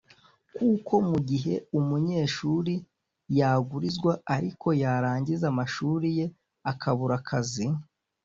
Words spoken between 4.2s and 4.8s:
ariko